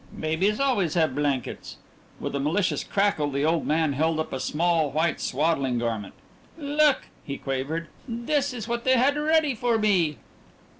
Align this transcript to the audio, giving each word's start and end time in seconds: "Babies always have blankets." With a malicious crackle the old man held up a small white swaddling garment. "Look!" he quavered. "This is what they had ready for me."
"Babies 0.19 0.59
always 0.59 0.95
have 0.95 1.13
blankets." 1.13 1.77
With 2.19 2.33
a 2.33 2.39
malicious 2.39 2.83
crackle 2.83 3.29
the 3.29 3.45
old 3.45 3.67
man 3.67 3.93
held 3.93 4.19
up 4.19 4.33
a 4.33 4.39
small 4.39 4.89
white 4.89 5.21
swaddling 5.21 5.77
garment. 5.77 6.15
"Look!" 6.57 7.01
he 7.23 7.37
quavered. 7.37 7.87
"This 8.07 8.51
is 8.51 8.67
what 8.67 8.83
they 8.83 8.93
had 8.97 9.15
ready 9.15 9.53
for 9.53 9.77
me." 9.77 10.17